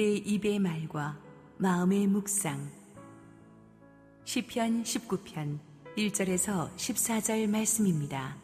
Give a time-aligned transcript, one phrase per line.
[0.00, 1.20] 내 입의 말과
[1.58, 2.70] 마음의 묵상
[4.24, 5.58] 시편 19편
[5.94, 8.34] 1절에서 14절 말씀입니다.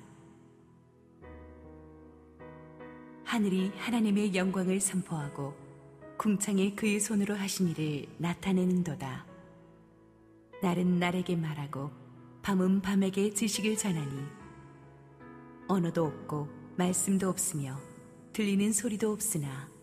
[3.25, 5.57] 하늘이 하나님의 영광을 선포하고
[6.19, 9.25] 궁창에 그의 손으로 하신 일을 나타내는도다.
[10.61, 11.91] 날은 날에게 말하고
[12.43, 14.25] 밤은 밤에게 지식을 전하니
[15.69, 17.81] 언어도 없고 말씀도 없으며
[18.35, 19.75] 들리는 소리도 없으나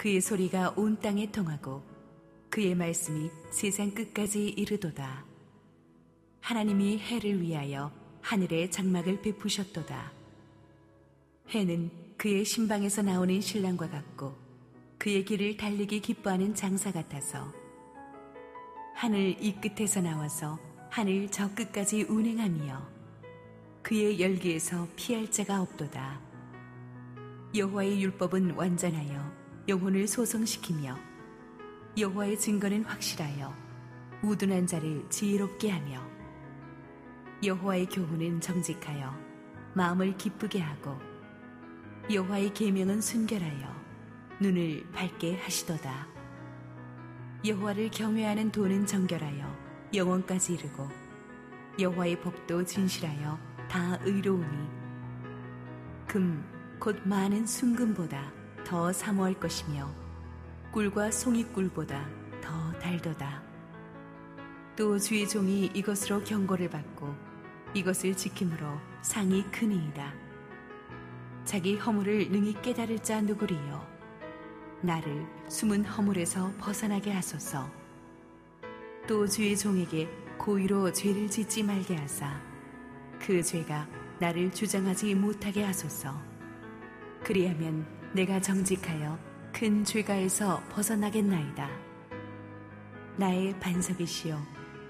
[0.00, 1.82] 그의 소리가 온 땅에 통하고
[2.48, 5.26] 그의 말씀이 세상 끝까지 이르도다.
[6.40, 10.10] 하나님이 해를 위하여 하늘에 장막을 베푸셨도다.
[11.50, 14.38] 해는 그의 신방에서 나오는 신랑과 같고
[14.96, 17.52] 그의 길을 달리기 기뻐하는 장사 같아서
[18.94, 20.58] 하늘 이 끝에서 나와서
[20.88, 22.88] 하늘 저 끝까지 운행하며
[23.82, 26.22] 그의 열기에서 피할 자가 없도다.
[27.54, 29.39] 여호와의 율법은 완전하여
[29.70, 30.98] 영혼을 소성시키며
[31.96, 33.54] 여호와의 증거는 확실하여
[34.20, 36.04] 우둔한 자를 지혜롭게 하며
[37.44, 39.14] 여호와의 교훈은 정직하여
[39.74, 40.98] 마음을 기쁘게 하고
[42.12, 43.80] 여호와의 계명은 순결하여
[44.40, 46.08] 눈을 밝게 하시도다.
[47.46, 49.56] 여호와를 경외하는 도는 정결하여
[49.94, 50.88] 영원까지 이르고
[51.78, 54.68] 여호와의 법도 진실하여 다 의로우니
[56.08, 58.32] 금 곧 많은 순금보다
[58.64, 59.88] 더 사모할 것이며
[60.72, 62.08] 꿀과 송이꿀보다
[62.40, 63.42] 더 달도다.
[64.76, 67.14] 또 주의 종이 이것으로 경고를 받고
[67.74, 68.66] 이것을 지킴으로
[69.02, 70.12] 상이 크니이다.
[71.44, 73.86] 자기 허물을 능히 깨달을 자 누구리요.
[74.82, 77.68] 나를 숨은 허물에서 벗어나게 하소서.
[79.06, 82.40] 또 주의 종에게 고의로 죄를 짓지 말게 하사
[83.18, 83.86] 그 죄가
[84.18, 86.14] 나를 주장하지 못하게 하소서.
[87.22, 89.18] 그리하면 내가 정직하여
[89.52, 91.68] 큰 죄가에서 벗어나겠나이다.
[93.16, 94.38] 나의 반석이시여,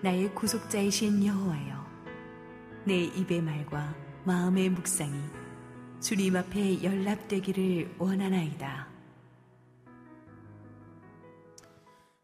[0.02, 1.86] 나의 구속자이신 여호와여,
[2.86, 3.94] 내 입의 말과
[4.24, 5.18] 마음의 묵상이
[6.00, 8.88] 주님 앞에 연락되기를 원하나이다.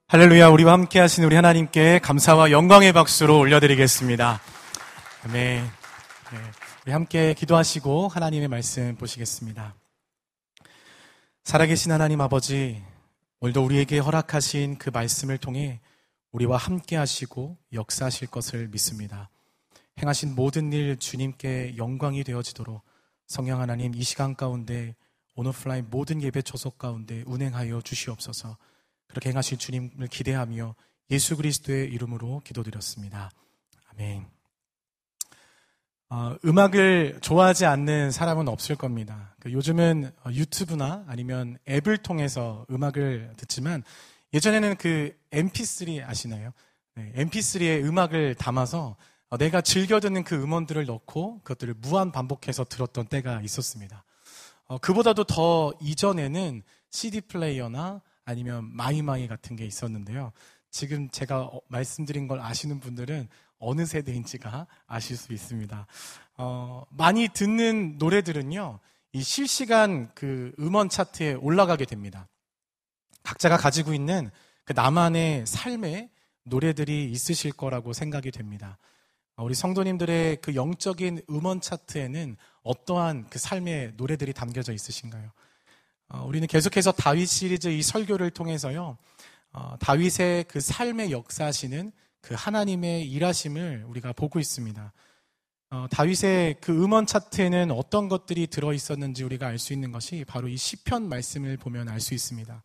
[0.09, 4.41] 할렐루야, 우리와 함께 하신 우리 하나님께 감사와 영광의 박수로 올려드리겠습니다.
[5.25, 5.65] 아멘.
[5.65, 6.39] 네,
[6.85, 9.75] 우리 함께 기도하시고 하나님의 말씀 보시겠습니다.
[11.47, 12.83] 살아계신 하나님 아버지,
[13.39, 15.81] 오늘도 우리에게 허락하신 그 말씀을 통해
[16.33, 19.31] 우리와 함께 하시고 역사하실 것을 믿습니다.
[20.03, 22.83] 행하신 모든 일 주님께 영광이 되어지도록
[23.29, 24.97] 성령 하나님 이 시간 가운데
[25.37, 28.59] 오너플라인 모든 예배 초석 가운데 운행하여 주시옵소서
[29.07, 30.75] 그렇게 행하신 주님을 기대하며
[31.13, 33.31] 예수 그리스도의 이름으로 기도드렸습니다.
[33.93, 34.36] 아멘.
[36.09, 39.35] 어, 음악을 좋아하지 않는 사람은 없을 겁니다.
[39.41, 43.83] 그 요즘은 유튜브나 아니면 앱을 통해서 음악을 듣지만
[44.33, 46.53] 예전에는 그 MP3 아시나요?
[46.95, 48.97] 네, MP3에 음악을 담아서
[49.29, 54.05] 어, 내가 즐겨 듣는 그 음원들을 넣고 그것들을 무한 반복해서 들었던 때가 있었습니다.
[54.67, 60.33] 어, 그보다도 더 이전에는 CD 플레이어나 아니면 마이마이 같은 게 있었는데요.
[60.71, 63.29] 지금 제가 어, 말씀드린 걸 아시는 분들은
[63.59, 65.87] 어느 세대인지가 아실 수 있습니다.
[66.39, 68.81] 어, 많이 듣는 노래들은요,
[69.13, 72.29] 이 실시간 그 음원 차트에 올라가게 됩니다.
[73.23, 74.31] 각자가 가지고 있는
[74.65, 76.11] 그 나만의 삶의
[76.45, 78.79] 노래들이 있으실 거라고 생각이 됩니다.
[79.37, 85.31] 어, 우리 성도님들의 그 영적인 음원 차트에는 어떠한 그 삶의 노래들이 담겨져 있으신가요?
[86.09, 88.97] 어, 우리는 계속해서 다윗 시리즈 이 설교를 통해서요,
[89.53, 94.93] 어, 다윗의 그 삶의 역사하시는 그 하나님의 일하심을 우리가 보고 있습니다.
[95.71, 100.49] 어, 다윗의 그 음원 차트에는 어떤 것들이 들어 있었는지 우리가 알 수 있는 것이 바로
[100.49, 102.63] 이 시편 말씀을 보면 알 수 있습니다.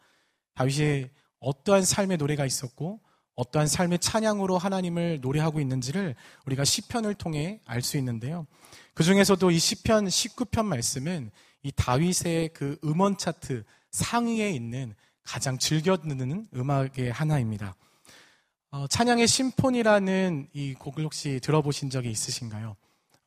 [0.53, 3.01] 다윗의 어떠한 삶의 노래가 있었고
[3.35, 8.45] 어떠한 삶의 찬양으로 하나님을 노래하고 있는지를 우리가 시편을 통해 알 수 있는데요.
[8.93, 11.31] 그 중에서도 이 시편 19편 말씀은
[11.63, 14.93] 이 다윗의 그 음원 차트 상위에 있는
[15.23, 17.75] 가장 즐겨 듣는 음악의 하나입니다.
[18.73, 22.77] 어, 찬양의 심폰이라는 이 곡을 혹시 들어보신 적이 있으신가요?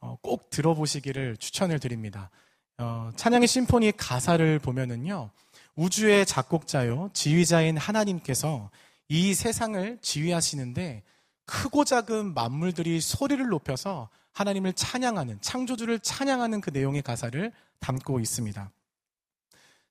[0.01, 2.31] 어, 꼭 들어보시기를 추천을 드립니다.
[2.79, 5.29] 어, 찬양의 심포니 가사를 보면은요,
[5.77, 8.71] 우주의 작곡자요, 지휘자인 하나님께서
[9.09, 11.03] 이 세상을 지휘하시는데
[11.45, 18.71] 크고 작은 만물들이 소리를 높여서 하나님을 찬양하는, 창조주를 찬양하는 그 내용의 가사를 담고 있습니다.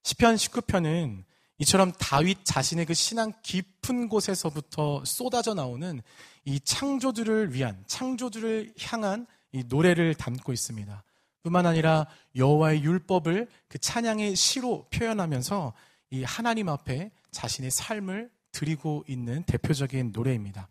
[0.02, 1.24] 시편 19편은
[1.60, 6.02] 이처럼 다윗 자신의 그 신앙 깊은 곳에서부터 쏟아져 나오는
[6.46, 11.04] 이 창조주를 위한 창조주를 향한 이 노래를 담고 있습니다.
[11.44, 15.74] 뿐만 아니라 여호와의 율법을 그 찬양의 시로 표현하면서
[16.12, 20.70] 이 하나님 앞에 자신의 삶을 드리고 있는 대표적인 노래입니다.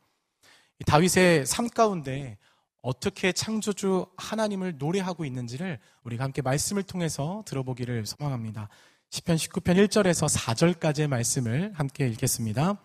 [0.86, 2.38] 다윗의 삶 가운데
[2.80, 8.68] 어떻게 창조주 하나님을 노래하고 있는지를 우리가 함께 말씀을 통해서 들어보기를 소망합니다.
[9.12, 12.78] 10편 19편 1절에서 4절까지의 말씀을 함께 읽겠습니다.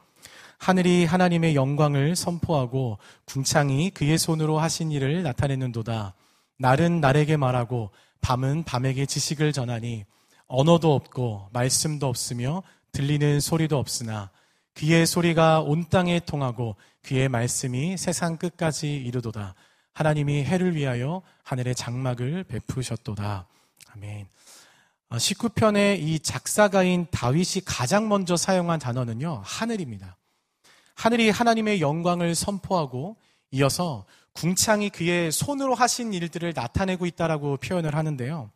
[0.57, 6.15] 하늘이 하나님의 영광을 선포하고 궁창이 그의 손으로 하신 일을 나타내는도다.
[6.59, 10.03] 날은 날에게 말하고 밤은 밤에게 지식을 전하니
[10.47, 14.29] 언어도 없고 말씀도 없으며 들리는 소리도 없으나
[14.73, 19.55] 그의 소리가 온 땅에 통하고 그의 말씀이 세상 끝까지 이르도다.
[19.93, 23.47] 하나님이 해를 위하여 하늘의 장막을 베푸셨도다.
[23.93, 24.27] 아멘.
[25.11, 30.17] 19편의 어, 이 작사가인 다윗이 가장 먼저 사용한 단어는요, 하늘입니다.
[30.95, 33.15] 하늘이 하나님의 영광을 선포하고
[33.51, 38.51] 이어서 궁창이 그의 손으로 하신 일들을 나타내고 있다라고 표현을 하는데요.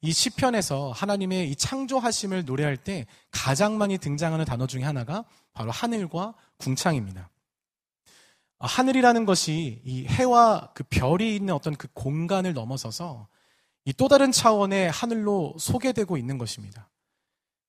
[0.00, 5.24] 이 시편에서 하나님의 이 창조하심을 노래할 때 가장 많이 등장하는 단어 중에 하나가
[5.54, 7.30] 바로 하늘과 궁창입니다.
[8.58, 13.28] 아, 하늘이라는 것이 이 해와 그 별이 있는 어떤 그 공간을 넘어서서
[13.86, 16.90] 이 또 다른 차원의 하늘로 소개되고 있는 것입니다.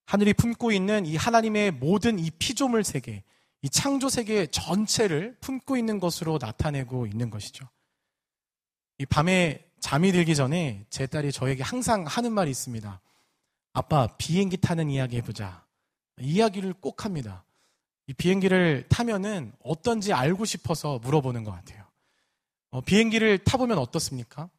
[0.06, 3.24] 하늘이 품고 있는 이 하나님의 모든 이 피조물 세계,
[3.62, 7.68] 이 창조 세계 전체를 품고 있는 것으로 나타내고 있는 것이죠.
[9.00, 13.02] 이 밤에 잠이 들기 전에 제 딸이 저에게 항상 하는 말이 있습니다.
[13.74, 15.66] 아빠, 비행기 타는 이야기 해보자.
[16.20, 17.44] 이야기를 꼭 합니다.
[18.08, 21.84] 이 비행기를 타면은 어떤지 알고 싶어서 물어보는 것 같아요.
[22.70, 24.50] 어, 비행기를 타보면 어떻습니까?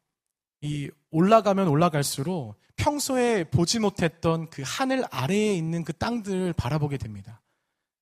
[0.61, 7.41] 이 올라가면 올라갈수록 평소에 보지 못했던 그 하늘 아래에 있는 그 땅들을 바라보게 됩니다.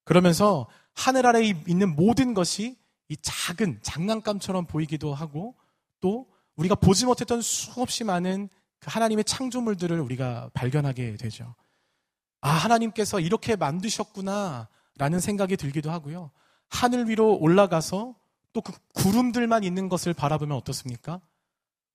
[0.04, 5.56] 그러면서 하늘 아래에 있는 모든 것이 이 작은 장난감처럼 보이기도 하고
[6.02, 8.50] 또 우리가 보지 못했던 수없이 많은
[8.80, 11.56] 그 하나님의 창조물들을 우리가 발견하게 되죠.
[12.42, 14.68] 아, 하나님께서 이렇게 만드셨구나
[14.98, 16.32] 라는 생각이 들기도 하고요.
[16.70, 18.16] 하늘 위로 올라가서
[18.54, 21.20] 또 그 구름들만 있는 것을 바라보면 어떻습니까?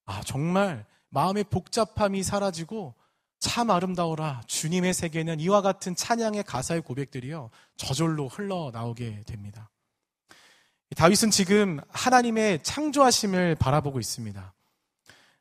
[0.04, 2.94] 아, 정말 마음의 복잡함이 사라지고
[3.38, 4.42] 참 아름다워라.
[4.46, 7.50] 주님의 세계는 이와 같은 찬양의 가사의 고백들이요.
[7.76, 9.70] 저절로 흘러나오게 됩니다.
[10.96, 14.52] 다윗은 지금 하나님의 창조하심을 바라보고 있습니다.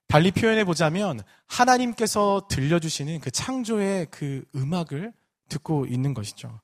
[0.08, 5.14] 달리 표현해 보자면 하나님께서 들려주시는 그 창조의 그 음악을
[5.50, 6.62] 듣고 있는 것이죠.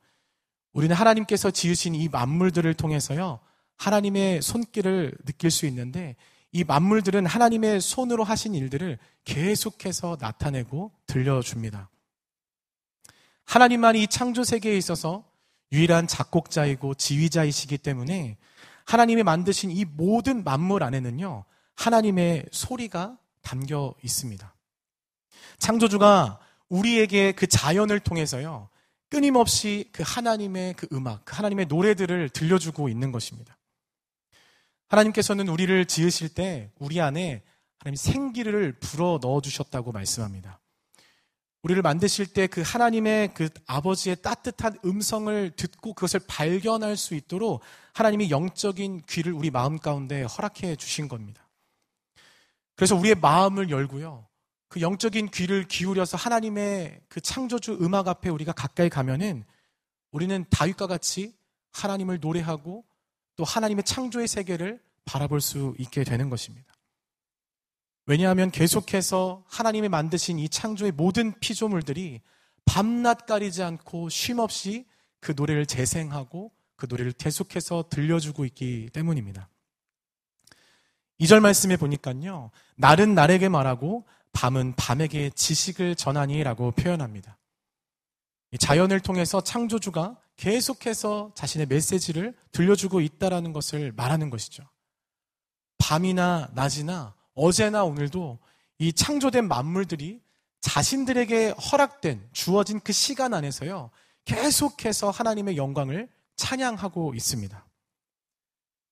[0.73, 3.39] 우리는 하나님께서 지으신 이 만물들을 통해서요,
[3.77, 6.15] 하나님의 손길을 느낄 수 있는데
[6.55, 11.89] 이 만물들은 하나님의 손으로 하신 일들을 계속해서 나타내고 들려줍니다.
[13.43, 15.25] 하나님만이 이 창조 세계에 있어서
[15.73, 18.37] 유일한 작곡자이고 지휘자이시기 때문에
[18.85, 21.43] 하나님이 만드신 이 모든 만물 안에는요,
[21.75, 24.55] 하나님의 소리가 담겨 있습니다.
[25.57, 28.69] 창조주가 우리에게 그 자연을 통해서요,
[29.09, 33.57] 끊임없이 그 하나님의 그 음악, 그 하나님의 노래들을 들려주고 있는 것입니다.
[34.87, 37.43] 하나님께서는 우리를 지으실 때 우리 안에
[37.79, 40.59] 하나님 생기를 불어 넣어 주셨다고 말씀합니다.
[41.63, 47.61] 우리를 만드실 때 그 하나님의 그 아버지의 따뜻한 음성을 듣고 그것을 발견할 수 있도록
[47.93, 51.47] 하나님이 영적인 귀를 우리 마음 가운데 허락해 주신 겁니다.
[52.75, 54.27] 그래서 우리의 마음을 열고요.
[54.67, 59.43] 그 영적인 귀를 기울여서 하나님의 그 창조주 음악 앞에 우리가 가까이 가면은
[60.11, 61.35] 우리는 다윗과 같이
[61.71, 62.85] 하나님을 노래하고
[63.35, 66.73] 또 하나님의 창조의 세계를 바라볼 수 있게 되는 것입니다.
[68.07, 72.21] 왜냐하면 계속해서 하나님이 만드신 이 창조의 모든 피조물들이
[72.65, 74.85] 밤낮 가리지 않고 쉼없이
[75.19, 79.49] 그 노래를 재생하고 그 노래를 계속해서 들려주고 있기 때문입니다.
[81.19, 82.51] 2절 말씀에 보니까요.
[82.75, 87.37] 날은 날에게 말하고 밤은 밤에게 지식을 전하니라고 표현합니다.
[88.59, 94.63] 자연을 통해서 창조주가 계속해서 자신의 메시지를 들려주고 있다라는 것을 말하는 것이죠.
[95.77, 98.39] 밤이나 낮이나 어제나 오늘도
[98.79, 100.21] 이 창조된 만물들이
[100.61, 103.91] 자신들에게 허락된 주어진 그 시간 안에서요.
[104.25, 107.65] 계속해서 하나님의 영광을 찬양하고 있습니다.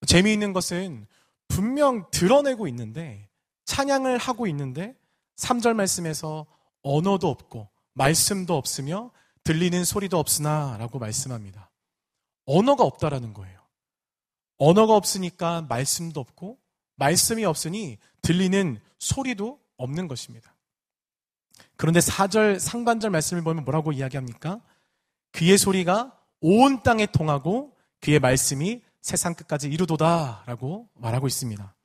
[0.05, 1.07] 재미있는 것은
[1.47, 3.27] 분명 드러내고 있는데
[3.65, 4.95] 찬양을 하고 있는데
[5.37, 6.45] 3절 말씀에서
[6.83, 9.11] 언어도 없고 말씀도 없으며
[9.43, 11.69] 들리는 소리도 없으나 라고 말씀합니다.
[12.45, 13.59] 언어가 없다라는 거예요.
[14.57, 16.57] 언어가 없으니까 말씀도 없고
[16.95, 20.53] 말씀이 없으니 들리는 소리도 없는 것입니다.
[21.75, 24.61] 그런데 4절 상반절 말씀을 보면 뭐라고 이야기합니까?
[25.31, 31.75] 그의 소리가 온 땅에 통하고 그의 말씀이 세상 끝까지 이루도다 라고 말하고 있습니다.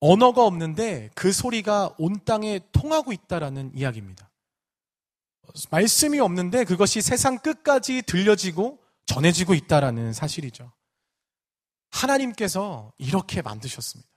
[0.00, 4.29] 언어가 없는데 그 소리가 온 땅에 통하고 있다라는 이야기입니다.
[5.70, 10.72] 말씀이 없는데 그것이 세상 끝까지 들려지고 전해지고 있다라는 사실이죠.
[11.90, 14.08] 하나님께서 이렇게 만드셨습니다.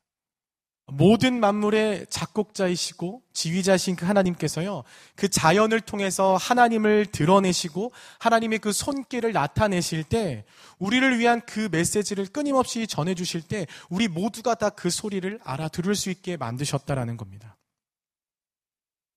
[0.87, 4.83] 모든 만물의 작곡자이시고 지휘자신 그 하나님께서요,
[5.15, 10.43] 그 자연을 통해서 하나님을 드러내시고 하나님의 그 손길을 나타내실 때
[10.79, 16.35] 우리를 위한 그 메시지를 끊임없이 전해주실 때 우리 모두가 다 그 소리를 알아들을 수 있게
[16.35, 17.55] 만드셨다라는 겁니다.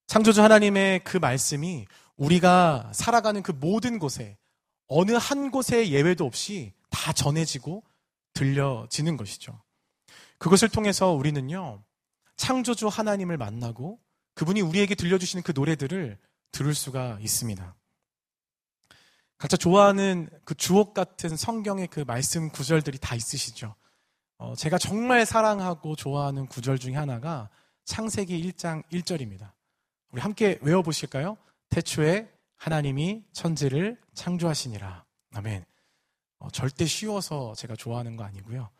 [0.06, 4.38] 창조주 하나님의 그 말씀이 우리가 살아가는 그 모든 곳에
[4.88, 7.82] 어느 한 곳에 예외도 없이 다 전해지고
[8.32, 9.60] 들려지는 것이죠.
[10.38, 11.82] 그것을 통해서 우리는요,
[12.36, 13.98] 창조주 하나님을 만나고
[14.34, 16.18] 그분이 우리에게 들려주시는 그 노래들을
[16.52, 17.74] 들을 수가 있습니다.
[19.38, 23.74] 각자 좋아하는 그 주옥 같은 성경의 그 말씀 구절들이 다 있으시죠.
[24.38, 27.48] 어, 제가 정말 사랑하고 좋아하는 구절 중에 하나가
[27.84, 29.52] 창세기 1장 1절입니다.
[30.10, 31.36] 우리 함께 외워보실까요?
[31.70, 35.04] 태초에 하나님이 천지를 창조하시니라.
[35.34, 35.64] 아멘.
[36.38, 38.70] 어, 절대 쉬워서 제가 좋아하는 거 아니고요.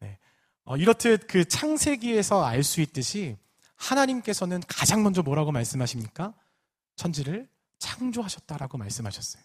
[0.00, 0.18] 네.
[0.64, 3.36] 어, 이렇듯 그 창세기에서 알 수 있듯이
[3.76, 6.34] 하나님께서는 가장 먼저 뭐라고 말씀하십니까?
[6.96, 7.48] 천지를
[7.78, 9.42] 창조하셨다라고 말씀하셨어요.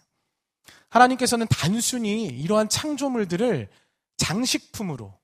[0.88, 3.68] 하나님께서는 단순히 이러한 창조물들을
[4.16, 5.18] 장식품으로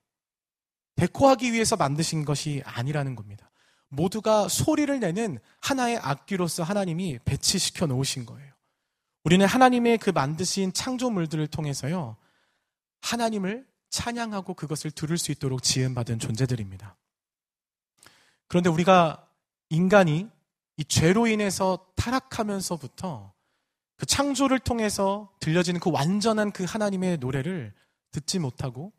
[0.95, 3.49] 데코하기 위해서 만드신 것이 아니라는 겁니다.
[3.89, 8.53] 모두가 소리를 내는 하나의 악기로서 하나님이 배치시켜 놓으신 거예요.
[9.23, 12.15] 우리는 하나님의 그 만드신 창조물들을 통해서요,
[13.01, 16.95] 하나님을 찬양하고 그것을 들을 수 있도록 지음받은 존재들입니다.
[18.47, 19.27] 그런데 우리가
[19.69, 20.27] 인간이
[20.77, 23.33] 이 죄로 인해서 타락하면서부터
[23.97, 27.73] 그 창조를 통해서 들려지는 그 완전한 그 하나님의 노래를
[28.11, 28.93] 듣지 못하고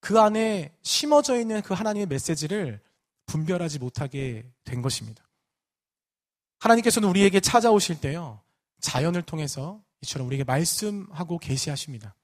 [0.00, 2.80] 그 안에 심어져 있는 그 하나님의 메시지를
[3.28, 5.22] 분별하지 못하게 된 것입니다.
[6.58, 8.40] 하나님께서는 우리에게 찾아오실 때요,
[8.80, 12.16] 자연을 통해서 이처럼 우리에게 말씀하고 계시하십니다.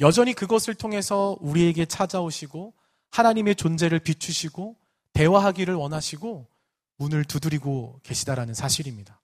[0.00, 2.74] 여전히 그것을 통해서 우리에게 찾아오시고
[3.10, 4.76] 하나님의 존재를 비추시고
[5.12, 6.48] 대화하기를 원하시고
[6.96, 9.20] 문을 두드리고 계시다라는 사실입니다.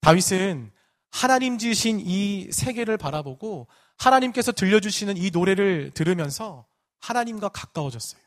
[0.00, 0.72] 다윗은
[1.10, 6.66] 하나님 지으신 이 세계를 바라보고 하나님께서 들려주시는 이 노래를 들으면서
[6.98, 8.23] 하나님과 가까워졌어요.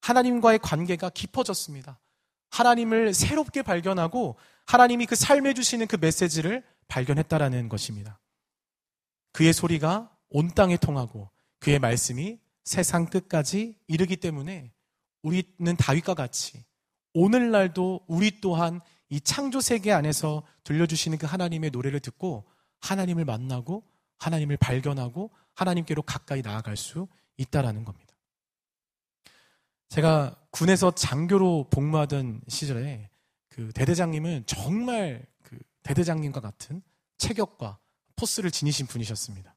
[0.00, 2.00] 하나님과의 관계가 깊어졌습니다.
[2.50, 8.20] 하나님을 새롭게 발견하고 하나님이 그 삶에 주시는 그 메시지를 발견했다라는 것입니다.
[9.32, 14.72] 그의 소리가 온 땅에 통하고 그의 말씀이 세상 끝까지 이르기 때문에
[15.22, 16.64] 우리는 다윗과 같이
[17.14, 22.48] 오늘날도 우리 또한 이 창조 세계 안에서 들려주시는 그 하나님의 노래를 듣고
[22.80, 23.84] 하나님을 만나고
[24.18, 28.09] 하나님을 발견하고 하나님께로 가까이 나아갈 수 있다라는 겁니다.
[29.90, 33.10] 제가 군에서 장교로 복무하던 시절에
[33.48, 36.80] 그 대대장님은 정말 그 대대장님과 같은
[37.18, 37.78] 체격과
[38.14, 39.54] 포스를 지니신 분이셨습니다.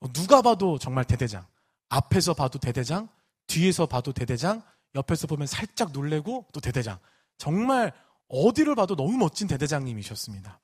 [0.00, 1.46] 어, 누가 봐도 정말 대대장.
[1.90, 3.08] 앞에서 봐도 대대장,
[3.46, 4.62] 뒤에서 봐도 대대장,
[4.94, 6.98] 옆에서 보면 살짝 놀래고 또 대대장.
[7.36, 7.92] 정말
[8.28, 10.60] 어디를 봐도 너무 멋진 대대장님이셨습니다.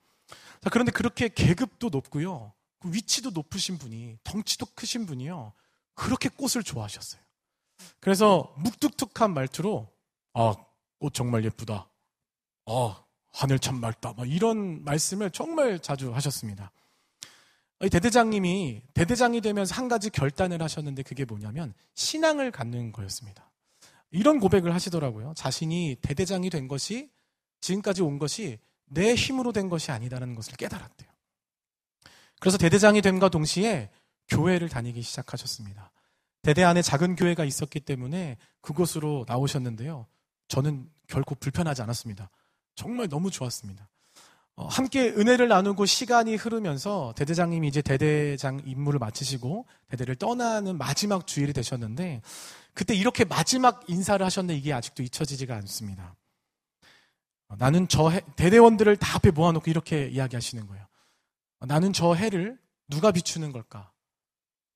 [0.62, 2.54] 자, 그런데 그렇게 계급도 높고요.
[2.78, 5.52] 그 위치도 높으신 분이, 덩치도 크신 분이요.
[5.94, 7.27] 그렇게 꽃을 좋아하셨어요.
[8.00, 9.88] 그래서 묵뚝뚝한 말투로,
[10.34, 10.54] 아,
[10.98, 11.88] 꽃 정말 예쁘다.
[12.66, 14.14] 아, 하늘 참 맑다.
[14.14, 16.72] 막 이런 말씀을 정말 자주 하셨습니다.
[17.80, 23.48] 대대장님이 대대장이 되면서 한 가지 결단을 하셨는데 그게 뭐냐면 신앙을 갖는 거였습니다.
[24.10, 25.34] 이런 고백을 하시더라고요.
[25.36, 27.10] 자신이 대대장이 된 것이
[27.60, 31.08] 지금까지 온 것이 내 힘으로 된 것이 아니다라는 것을 깨달았대요.
[32.40, 33.90] 그래서 대대장이 됨과 동시에
[34.28, 35.92] 교회를 다니기 시작하셨습니다.
[36.48, 40.06] 대대 안에 작은 교회가 있었기 때문에 그곳으로 나오셨는데요.
[40.48, 42.30] 저는 결코 불편하지 않았습니다.
[42.74, 43.86] 정말 너무 좋았습니다.
[44.56, 51.52] 어, 함께 은혜를 나누고 시간이 흐르면서 대대장님이 이제 대대장 임무를 마치시고 대대를 떠나는 마지막 주일이
[51.52, 52.22] 되셨는데
[52.72, 56.16] 그때 이렇게 마지막 인사를 하셨는데 이게 아직도 잊혀지지가 않습니다.
[57.48, 60.86] 어, 나는 저 해, 대대원들을 다 앞에 모아놓고 이렇게 이야기하시는 거예요.
[61.60, 63.92] 어, 나는 저 해를 누가 비추는 걸까?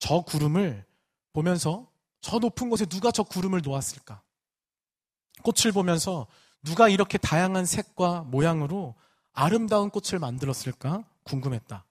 [0.00, 0.84] 저 구름을
[1.32, 4.22] 보면서 저 높은 곳에 누가 저 구름을 놓았을까?
[5.42, 6.26] 꽃을 보면서
[6.62, 8.94] 누가 이렇게 다양한 색과 모양으로
[9.32, 11.84] 아름다운 꽃을 만들었을까 궁금했다.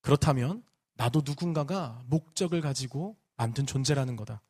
[0.00, 0.64] 그렇다면
[0.94, 4.42] 나도 누군가가 목적을 가지고 만든 존재라는 거다.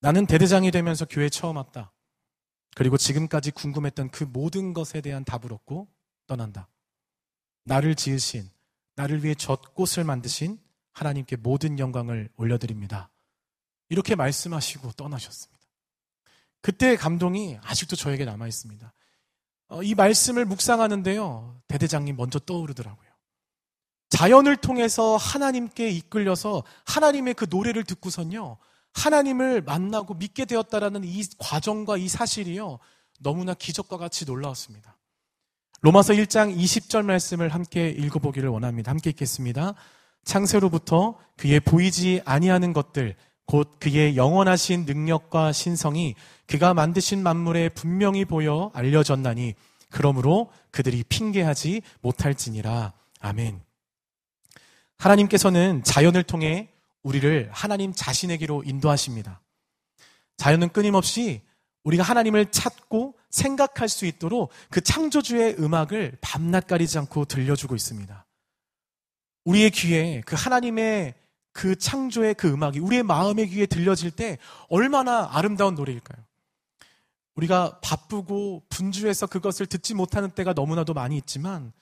[0.00, 1.92] 나는 대대장이 되면서 교회 처음 왔다.
[2.76, 5.88] 그리고 지금까지 궁금했던 그 모든 것에 대한 답을 얻고
[6.26, 6.68] 떠난다.
[7.64, 8.48] 나를 지으신,
[8.94, 10.60] 나를 위해 젖 꽃을 만드신
[10.92, 13.10] 하나님께 모든 영광을 올려드립니다.
[13.88, 15.58] 이렇게 말씀하시고 떠나셨습니다.
[16.60, 18.92] 그때의 감동이 아직도 저에게 남아 있습니다.
[19.68, 21.62] 어, 이 말씀을 묵상하는데요.
[21.68, 23.08] 대대장님 먼저 떠오르더라고요.
[24.10, 28.56] 자연을 통해서 하나님께 이끌려서 하나님의 그 노래를 듣고선요.
[28.94, 32.78] 하나님을 만나고 믿게 되었다라는 이 과정과 이 사실이요.
[33.20, 34.96] 너무나 기적과 같이 놀라웠습니다.
[35.82, 38.90] 로마서 1장 20절 말씀을 함께 읽어보기를 원합니다.
[38.90, 39.74] 함께 읽겠습니다.
[40.28, 43.16] 창세로부터 그의 보이지 아니하는 것들,
[43.46, 46.14] 곧 그의 영원하신 능력과 신성이
[46.46, 49.54] 그가 만드신 만물에 분명히 보여 알려졌나니,
[49.88, 52.92] 그러므로 그들이 핑계하지 못할지니라.
[53.20, 53.60] 아멘.
[54.98, 56.68] 하나님께서는 자연을 통해
[57.02, 59.40] 우리를 하나님 자신에게로 인도하십니다.
[60.36, 61.40] 자연은 끊임없이
[61.84, 68.27] 우리가 하나님을 찾고 생각할 수 있도록 그 창조주의 음악을 밤낮 가리지 않고 들려주고 있습니다.
[69.44, 71.14] 우리의 귀에 그 하나님의
[71.52, 76.24] 그 창조의 그 음악이 우리의 마음의 귀에 들려질 때 얼마나 아름다운 노래일까요?
[77.34, 81.72] 우리가 바쁘고 분주해서 그것을 듣지 못하는 때가 너무나도 많이 있지만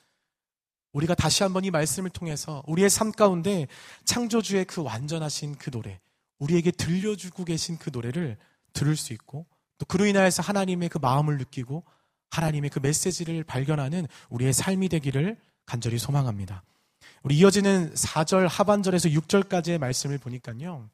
[0.93, 3.67] 우리가 다시 한번 이 말씀을 통해서 우리의 삶 가운데
[4.05, 6.01] 창조주의 그 완전하신 그 노래,
[6.39, 8.39] 우리에게 들려주고 계신 그 노래를
[8.73, 9.47] 들을 수 있고
[9.79, 11.85] 또 그로 인하여서 하나님의 그 마음을 느끼고
[12.31, 16.63] 하나님의 그 메시지를 발견하는 우리의 삶이 되기를 간절히 소망합니다.
[17.23, 20.89] 우리 이어지는 4절 하반절에서 6절까지의 말씀을 보니까요.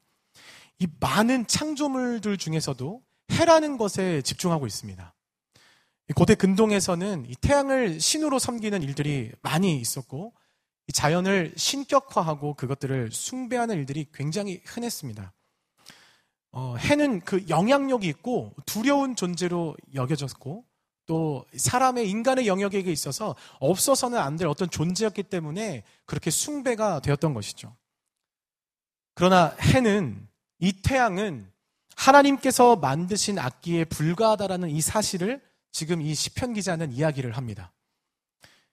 [0.79, 3.02] 이 많은 창조물들 중에서도
[3.33, 5.14] 해라는 것에 집중하고 있습니다.
[6.14, 10.35] 고대 근동에서는 이 태양을 신으로 섬기는 일들이 많이 있었고
[10.93, 15.33] 자연을 신격화하고 그것들을 숭배하는 일들이 굉장히 흔했습니다.
[16.52, 20.64] 어, 해는 그 영향력이 있고 두려운 존재로 여겨졌고
[21.06, 27.76] 또 사람의 인간의 영역에 있어서 없어서는 안 될 어떤 존재였기 때문에 그렇게 숭배가 되었던 것이죠.
[29.14, 30.26] 그러나 해는
[30.59, 31.52] 이 태양은
[31.97, 37.73] 하나님께서 만드신 악기에 불과하다라는 이 사실을 지금 이 시편 기자는 이야기를 합니다.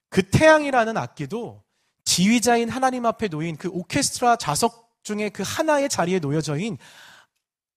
[0.10, 1.62] 그 태양이라는 악기도
[2.06, 6.78] 지휘자인 하나님 앞에 놓인 그 오케스트라 좌석 중에 그 하나의 자리에 놓여져인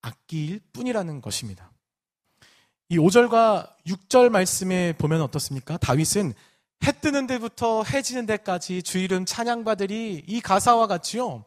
[0.03, 1.72] 악기일 뿐이라는 것입니다.
[2.93, 5.79] 이 5절과 6절 말씀에 보면 어떻습니까?
[5.79, 6.35] 다윗은
[6.85, 11.47] 해 뜨는 데부터 해 지는 데까지 주 이름 찬양받으리 이 가사와 같이요.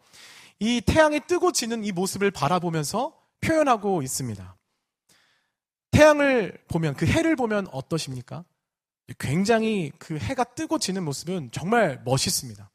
[0.57, 4.57] 이 태양이 뜨고 지는 이 모습을 바라보면서 표현하고 있습니다.
[5.91, 8.43] 태양을 보면, 그 해를 보면 어떠십니까?
[9.19, 12.71] 굉장히 그 해가 뜨고 지는 모습은 정말 멋있습니다.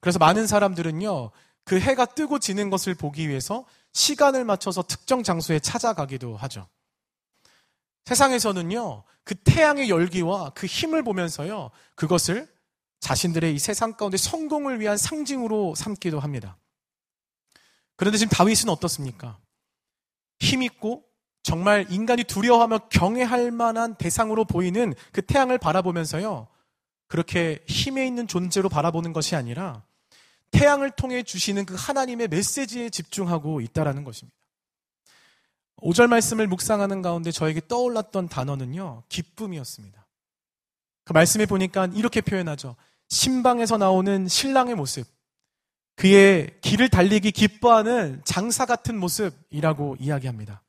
[0.00, 1.30] 그래서 많은 사람들은요,
[1.62, 6.66] 그 해가 뜨고 지는 것을 보기 위해서 시간을 맞춰서 특정 장소에 찾아가기도 하죠.
[8.04, 12.52] 세상에서는요, 그 태양의 열기와 그 힘을 보면서요, 그것을
[13.00, 16.56] 자신들의 이 세상 가운데 성공을 위한 상징으로 삼기도 합니다.
[17.96, 19.38] 그런데 지금 다윗은 어떻습니까?
[20.40, 21.04] 힘있고
[21.42, 26.48] 정말 인간이 두려워하며 경외할 만한 대상으로 보이는 그 태양을 바라보면서요.
[27.06, 29.84] 그렇게 힘에 있는 존재로 바라보는 것이 아니라
[30.50, 34.36] 태양을 통해 주시는 그 하나님의 메시지에 집중하고 있다라는 것입니다.
[35.84, 40.06] 5절 말씀을 묵상하는 가운데 저에게 떠올랐던 단어는요, 기쁨이었습니다.
[41.04, 42.74] 그 말씀에 보니까 이렇게 표현하죠.
[43.08, 45.06] 신방에서 나오는 신랑의 모습,
[45.96, 50.62] 그의 길을 달리기 기뻐하는 장사 같은 모습이라고 이야기합니다.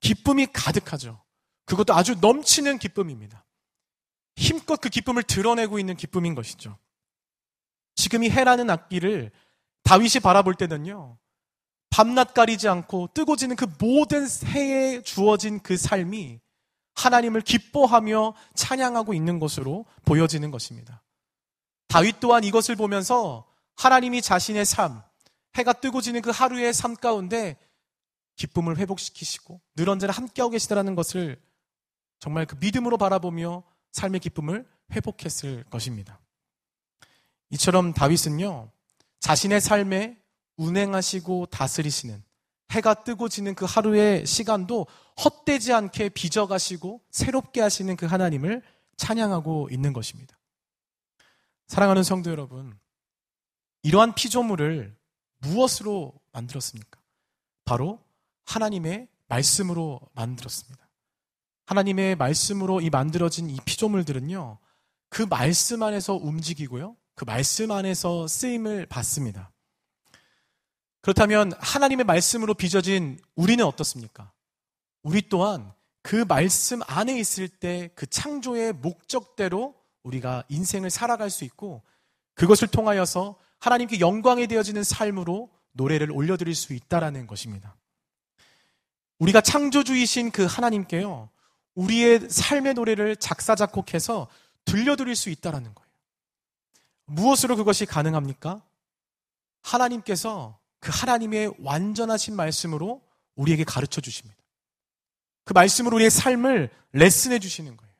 [0.00, 1.22] 기쁨이 가득하죠.
[1.66, 3.44] 그것도 아주 넘치는 기쁨입니다.
[4.36, 6.78] 힘껏 그 기쁨을 드러내고 있는 기쁨인 것이죠.
[7.94, 9.30] 지금 이 해라는 악기를
[9.82, 11.18] 다윗이 바라볼 때는요,
[11.90, 16.40] 밤낮 가리지 않고 뜨고 지는 그 모든 해에 주어진 그 삶이
[16.94, 21.02] 하나님을 기뻐하며 찬양하고 있는 것으로 보여지는 것입니다.
[21.88, 25.02] 다윗 또한 이것을 보면서 하나님이 자신의 삶,
[25.56, 27.56] 해가 뜨고 지는 그 하루의 삶 가운데
[28.36, 31.40] 기쁨을 회복시키시고 늘 언제나 함께하고 계시다라는 것을
[32.20, 36.20] 정말 그 믿음으로 바라보며 삶의 기쁨을 회복했을 것입니다.
[37.50, 38.70] 이처럼 다윗은요,
[39.18, 40.16] 자신의 삶에
[40.60, 42.22] 운행하시고 다스리시는
[42.70, 44.86] 해가 뜨고 지는 그 하루의 시간도
[45.24, 48.62] 헛되지 않게 빚어가시고 새롭게 하시는 그 하나님을
[48.96, 50.38] 찬양하고 있는 것입니다.
[51.66, 52.78] 사랑하는 성도 여러분,
[53.82, 54.94] 이러한 피조물을
[55.38, 57.00] 무엇으로 만들었습니까?
[57.64, 57.98] 바로
[58.44, 60.86] 하나님의 말씀으로 만들었습니다.
[61.66, 64.58] 하나님의 말씀으로 이 만들어진 이 피조물들은요,
[65.08, 69.50] 그 말씀 안에서 움직이고요, 그 말씀 안에서 쓰임을 받습니다.
[71.00, 74.32] 그렇다면 하나님의 말씀으로 빚어진 우리는 어떻습니까?
[75.02, 81.82] 우리 또한 그 말씀 안에 있을 때 그 창조의 목적대로 우리가 인생을 살아갈 수 있고
[82.34, 87.76] 그것을 통하여서 하나님께 영광이 되어지는 삶으로 노래를 올려드릴 수 있다라는 것입니다.
[89.18, 91.28] 우리가 창조주이신 그 하나님께요,
[91.74, 94.28] 우리의 삶의 노래를 작사, 작곡해서
[94.64, 95.90] 들려드릴 수 있다라는 거예요.
[97.04, 98.62] 무엇으로 그것이 가능합니까?
[99.62, 103.02] 하나님께서 그 하나님의 완전하신 말씀으로
[103.36, 104.38] 우리에게 가르쳐 주십니다.
[105.44, 107.92] 그 말씀으로 우리의 삶을 레슨해 주시는 거예요.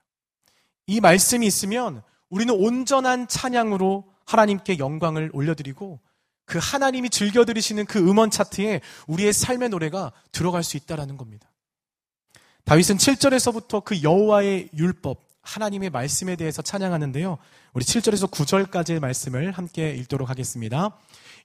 [0.87, 6.01] 이 말씀이 있으면 우리는 온전한 찬양으로 하나님께 영광을 올려드리고
[6.45, 11.51] 그 하나님이 즐겨 들으시는 그 음원 차트에 우리의 삶의 노래가 들어갈 수 있다라는 겁니다.
[12.65, 17.39] 다윗은 7절에서부터 그 여호와의 율법, 하나님의 말씀에 대해서 찬양하는데요.
[17.73, 20.97] 우리 7절에서 9절까지의 말씀을 함께 읽도록 하겠습니다.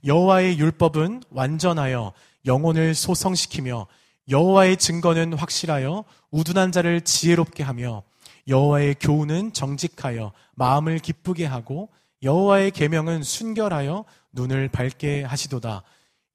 [0.05, 2.13] 여호와의 율법은 완전하여
[2.45, 3.87] 영혼을 소성시키며
[4.29, 8.03] 여호와의 증거는 확실하여 우둔한 자를 지혜롭게 하며
[8.47, 11.89] 여호와의 교훈은 정직하여 마음을 기쁘게 하고
[12.21, 15.83] 여호와의 계명은 순결하여 눈을 밝게 하시도다.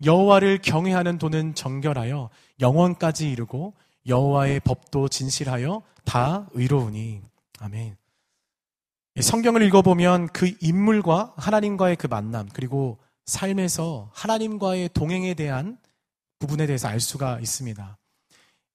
[0.04, 3.74] 여호와를 경외하는 도는 정결하여 영원까지 이르고
[4.06, 7.29] 여호와의 법도 진실하여 다 의로우니.
[7.60, 7.94] 아멘.
[9.20, 15.78] 성경을 읽어보면 그 인물과 하나님과의 그 만남, 그리고 삶에서 하나님과의 동행에 대한
[16.38, 17.98] 부분에 대해서 알 수가 있습니다.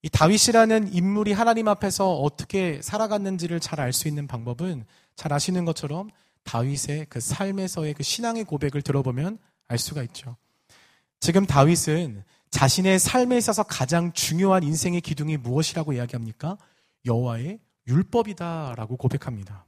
[0.04, 6.12] 이 다윗이라는 인물이 하나님 앞에서 어떻게 살아갔는지를 잘 알 수 있는 방법은 잘 아시는 것처럼
[6.43, 10.38] 다윗의 그 삶에서의 그 신앙의 고백을 들어보면 알 수가 있죠.
[11.19, 16.60] 지금 다윗은 자신의 삶에 있어서 가장 중요한 인생의 기둥이 무엇이라고 이야기합니까?
[17.08, 19.65] 여호와의 율법이다라고 고백합니다.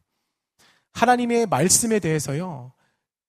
[0.93, 2.73] 하나님의 말씀에 대해서요.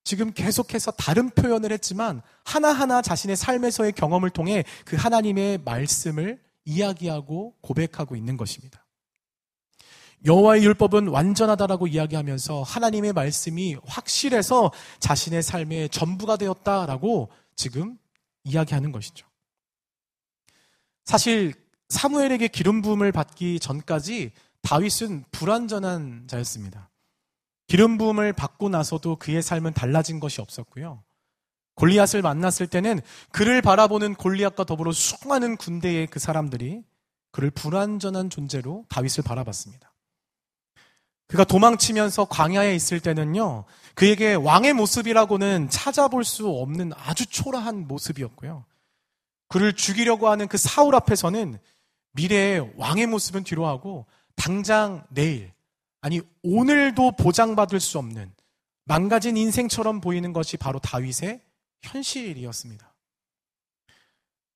[0.03, 8.15] 지금 계속해서 다른 표현을 했지만 하나하나 자신의 삶에서의 경험을 통해 그 하나님의 말씀을 이야기하고 고백하고
[8.15, 8.85] 있는 것입니다.
[10.25, 17.97] 여호와의 율법은 완전하다라고 이야기하면서 하나님의 말씀이 확실해서 자신의 삶의 전부가 되었다라고 지금
[18.43, 19.27] 이야기하는 것이죠.
[21.05, 21.53] 사실
[21.89, 26.89] 사무엘에게 기름 부음을 받기 전까지 다윗은 불완전한 자였습니다.
[27.67, 31.03] 기름 부음을 받고 나서도 그의 삶은 달라진 것이 없었고요.
[31.75, 32.99] 골리앗을 만났을 때는
[33.31, 36.83] 그를 바라보는 골리앗과 더불어 수많은 군대의 그 사람들이
[37.31, 39.93] 그를 불완전한 존재로 다윗을 바라봤습니다.
[41.27, 48.65] 그가 도망치면서 광야에 있을 때는요, 그에게 왕의 모습이라고는 찾아볼 수 없는 아주 초라한 모습이었고요.
[49.47, 51.59] 그를 죽이려고 하는 그 사울 앞에서는
[52.13, 54.07] 미래의 왕의 모습은 뒤로하고
[54.39, 55.51] 당장 내일,
[56.01, 58.33] 아니 오늘도 보장받을 수 없는
[58.85, 61.41] 망가진 인생처럼 보이는 것이 바로 다윗의
[61.81, 62.95] 현실이었습니다.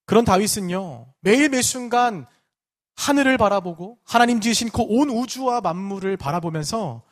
[0.05, 2.25] 그런 다윗은요, 매일 매 순간
[2.95, 7.03] 하늘을 바라보고 하나님 지으신 그 온 우주와 만물을 바라보면서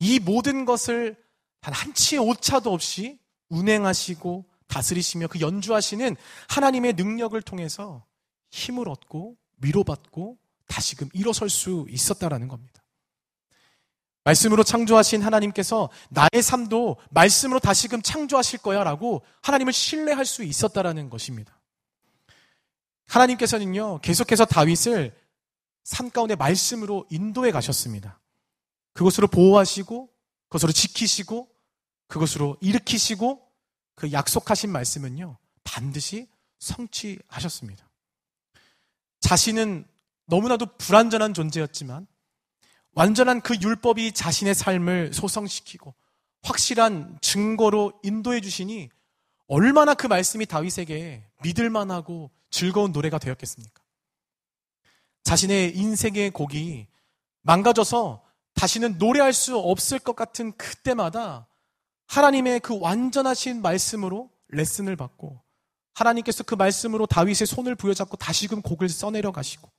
[0.00, 1.16] 이 모든 것을
[1.60, 3.18] 단 한 치의 오차도 없이
[3.50, 6.16] 운행하시고 다스리시며 그 연주하시는
[6.48, 8.04] 하나님의 능력을 통해서
[8.50, 12.82] 힘을 얻고 위로받고 다시금 일어설 수 있었다라는 겁니다.
[14.24, 21.58] 말씀으로 창조하신 하나님께서 나의 삶도 말씀으로 다시금 창조하실 거야 라고 하나님을 신뢰할 수 있었다라는 것입니다.
[23.06, 25.16] 하나님께서는요, 계속해서 다윗을
[25.82, 28.20] 삶 가운데 말씀으로 인도해 가셨습니다.
[28.92, 30.10] 그것으로 보호하시고,
[30.48, 31.48] 그것으로 지키시고,
[32.06, 33.40] 그것으로 일으키시고,
[33.94, 36.28] 그 약속하신 말씀은요, 반드시
[36.58, 37.88] 성취하셨습니다.
[39.20, 39.86] 자신은
[40.28, 42.06] 너무나도 불완전한 존재였지만,
[42.92, 45.94] 완전한 그 율법이 자신의 삶을 소성시키고
[46.42, 48.88] 확실한 증거로 인도해 주시니
[49.46, 53.82] 얼마나 그 말씀이 다윗에게 믿을 만하고 즐거운 노래가 되었겠습니까?
[55.22, 56.86] 자신의 인생의 곡이
[57.42, 61.46] 망가져서 다시는 노래할 수 없을 것 같은 그때마다
[62.06, 65.40] 하나님의 그 완전하신 말씀으로 레슨을 받고
[65.94, 69.70] 하나님께서 그 말씀으로 다윗의 손을 부여잡고 다시금 곡을 써내려 가시고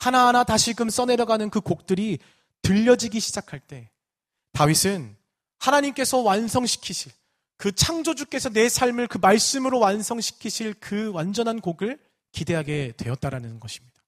[0.00, 2.18] 하나하나 다시금 써내려가는 그 곡들이
[2.62, 3.90] 들려지기 시작할 때
[4.52, 5.16] 다윗은
[5.58, 7.12] 하나님께서 완성시키실
[7.56, 11.98] 그 창조주께서 내 삶을 그 말씀으로 완성시키실 그 완전한 곡을
[12.32, 14.00] 기대하게 되었다라는 것입니다.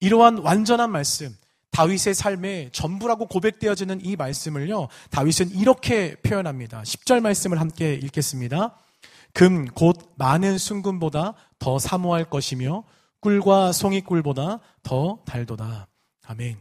[0.00, 1.34] 이러한 완전한 말씀,
[1.70, 6.82] 다윗의 삶의 전부라고 고백되어지는 이 말씀을요, 다윗은 이렇게 표현합니다.
[6.82, 8.78] 10절 말씀을 함께 읽겠습니다.
[9.32, 12.84] 금, 곧 많은 순금보다 더 사모할 것이며,
[13.20, 15.88] 꿀과 송이꿀보다 더 달도다.
[16.26, 16.60] 아멘.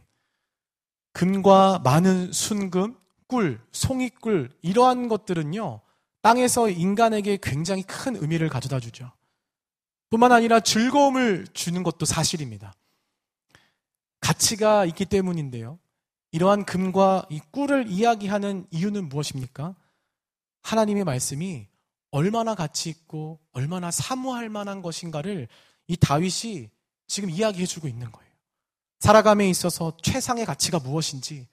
[1.13, 5.81] 금과 많은 순금, 꿀, 송이꿀, 이러한 것들은요,
[6.21, 9.11] 땅에서 인간에게 굉장히 큰 의미를 가져다 주죠.
[10.09, 12.73] 뿐만 아니라 즐거움을 주는 것도 사실입니다.
[14.19, 15.79] 가치가 있기 때문인데요.
[16.31, 19.75] 이러한 금과 이 꿀을 이야기하는 이유는 무엇입니까?
[20.63, 21.67] 하나님의 말씀이
[22.11, 25.47] 얼마나 가치 있고 얼마나 사모할 만한 것인가를
[25.87, 26.69] 이 다윗이
[27.07, 28.31] 지금 이야기해 주고 있는 거예요.
[28.99, 31.47] 살아감에 있어서 최상의 가치가 무엇인지,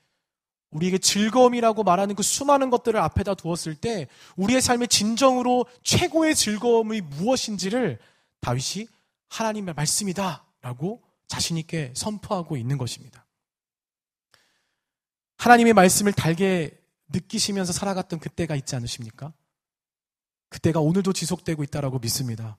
[0.70, 8.00] 우리에게 즐거움이라고 말하는 그 수많은 것들을 앞에다 두었을 때 우리의 삶의 진정으로 최고의 즐거움이 무엇인지를
[8.40, 8.88] 다윗이
[9.28, 13.24] 하나님의 말씀이다 라고 자신있게 선포하고 있는 것입니다.
[15.36, 16.76] 하나님의 말씀을 달게
[17.08, 19.32] 느끼시면서 살아갔던 그때가 있지 않으십니까?
[20.48, 22.56] 그때가 오늘도 지속되고 있다라고 믿습니다.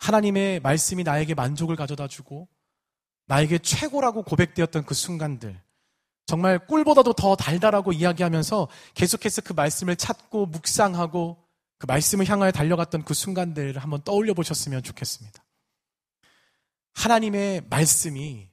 [0.00, 2.48] 하나님의 말씀이 나에게 만족을 가져다 주고
[3.26, 5.60] 나에게 최고라고 고백되었던 그 순간들,
[6.26, 11.44] 정말 꿀보다도 더 달달하고 이야기하면서 계속해서 그 말씀을 찾고 묵상하고
[11.78, 15.44] 그 말씀을 향하여 달려갔던 그 순간들을 한번 떠올려 보셨으면 좋겠습니다.
[16.94, 18.48] 하나님의 말씀이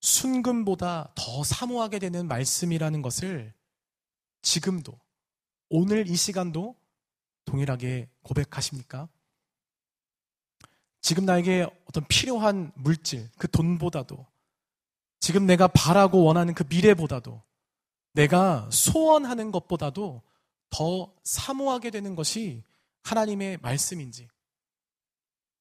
[0.00, 3.54] 순금보다 더 사모하게 되는 말씀이라는 것을
[4.42, 4.98] 지금도,
[5.68, 6.76] 오늘 이 시간도
[7.44, 9.08] 동일하게 고백하십니까?
[11.06, 14.26] 지금 나에게 어떤 필요한 물질, 그 돈보다도,
[15.20, 17.40] 지금 내가 바라고 원하는 그 미래보다도,
[18.14, 20.22] 내가 소원하는 것보다도
[20.68, 22.64] 더 사모하게 되는 것이
[23.04, 24.26] 하나님의 말씀인지,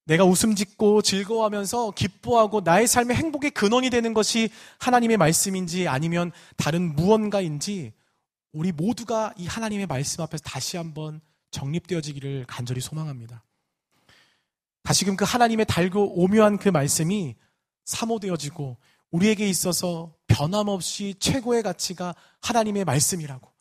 [0.06, 6.96] 내가 웃음 짓고 즐거워하면서 기뻐하고 나의 삶의 행복의 근원이 되는 것이 하나님의 말씀인지 아니면 다른
[6.96, 7.94] 무언가인지
[8.52, 13.44] 우리 모두가 이 하나님의 말씀 앞에서 다시 한번 정립되어지기를 간절히 소망합니다.
[14.86, 17.36] 다시금 그 하나님의 달고 오묘한 그 말씀이
[17.86, 18.78] 사모되어지고
[19.10, 23.52] 우리에게 있어서 변함없이 최고의 가치가 하나님의 말씀이라고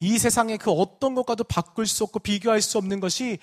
[0.00, 3.38] 이 세상의 그 어떤 것과도 바꿀 수 없고 비교할 수 없는 것이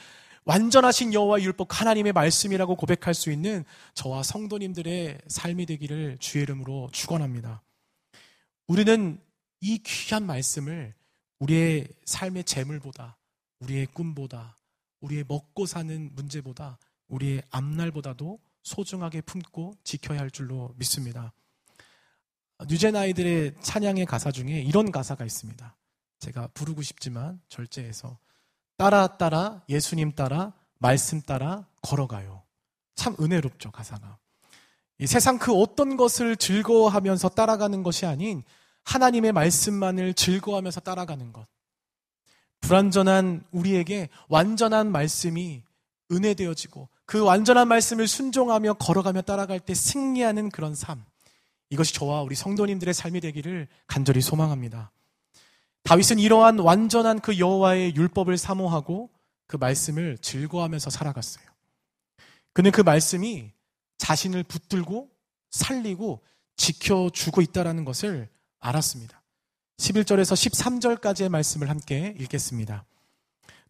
[0.46, 3.65] 완전하신 여호와 율법 하나님의 말씀이라고 고백할 수 있는
[3.96, 7.63] 저와 성도님들의 삶이 되기를 주의 이름으로 축원합니다.
[8.67, 9.19] 우리는
[9.62, 10.93] 이 귀한 말씀을
[11.39, 13.17] 우리의 삶의 재물보다
[13.60, 14.56] 우리의 꿈보다
[15.02, 16.78] 우리의 먹고 사는 문제보다
[17.13, 21.34] 우리의 앞날보다도 소중하게 품고 지켜야 할 줄로 믿습니다.
[22.67, 25.76] 뉴젠 아이들의 찬양의 가사 중에 이런 가사가 있습니다.
[26.19, 28.17] 제가 부르고 싶지만 절제해서
[28.78, 32.43] 따라 따라 예수님 따라 말씀 따라 걸어가요.
[32.95, 34.17] 참 은혜롭죠, 가사가.
[34.99, 38.43] 이 세상 그 어떤 것을 즐거워하면서 따라가는 것이 아닌
[38.84, 41.47] 하나님의 말씀만을 즐거워하면서 따라가는 것.
[42.62, 45.63] 불완전한 우리에게 완전한 말씀이
[46.12, 51.04] 은혜되어지고 그 완전한 말씀을 순종하며 걸어가며 따라갈 때 승리하는 그런 삶.
[51.70, 54.92] 이것이 저와 우리 성도님들의 삶이 되기를 간절히 소망합니다.
[55.84, 59.10] 다윗은 이러한 완전한 그 여호와의 율법을 사모하고
[59.48, 61.46] 그 말씀을 즐거워하면서 살아갔어요.
[62.54, 63.52] 그는 그 말씀이
[63.98, 65.10] 자신을 붙들고
[65.50, 66.22] 살리고
[66.56, 69.22] 지켜주고 있다라는 것을 알았습니다.
[69.78, 72.86] 11절에서 13절까지의 말씀을 함께 읽겠습니다.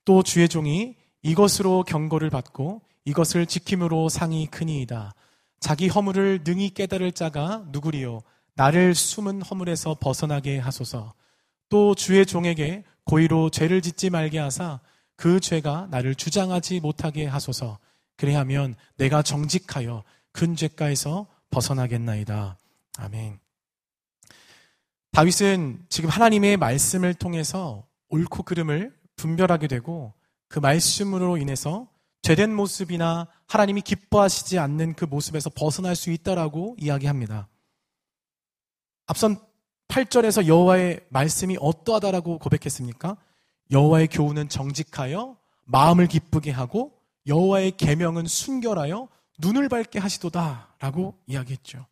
[0.06, 5.14] 또 주의 종이 이것으로 경고를 받고 이것을 지킴으로 상이 크니이다.
[5.60, 8.22] 자기 허물을 능히 깨달을 자가 누구리요?
[8.56, 11.14] 나를 숨은 허물에서 벗어나게 하소서.
[11.70, 14.80] 또 주의 종에게 고의로 죄를 짓지 말게 하사
[15.16, 17.80] 그 죄가 나를 주장하지 못하게 하소서.
[18.16, 22.58] 그래하면 내가 정직하여 큰 죄가에서 벗어나겠나이다.
[22.98, 23.40] 아멘.
[25.12, 30.14] 다윗은 지금 하나님의 말씀을 통해서 옳고 그름을 분별하게 되고
[30.48, 31.88] 그 말씀으로 인해서
[32.24, 37.50] 죄된 모습이나 하나님이 기뻐하시지 않는 그 모습에서 벗어날 수 있다라고 이야기합니다.
[39.06, 39.38] 앞선
[39.90, 43.18] 8절에서 여호와의 말씀이 어떠하다라고 고백했습니까?
[43.72, 46.94] 여호와의 교훈은 정직하여 마음을 기쁘게 하고
[47.28, 49.10] 여호와의 계명은 순결하여
[49.40, 51.86] 눈을 밝게 하시도다라고 이야기했죠.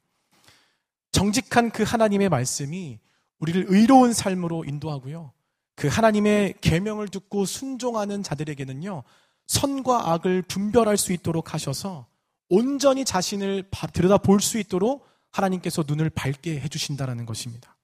[1.12, 3.00] 정직한 그 하나님의 말씀이
[3.40, 5.34] 우리를 의로운 삶으로 인도하고요.
[5.76, 9.04] 그 하나님의 계명을 듣고 순종하는 자들에게는요.
[9.48, 12.08] 선과 악을 분별할 수 있도록 하셔서
[12.50, 17.78] 온전히 자신을 들여다 볼 수 있도록 하나님께서 눈을 밝게 해주신다는 것입니다.